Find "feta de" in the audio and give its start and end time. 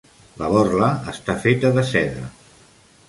1.45-1.85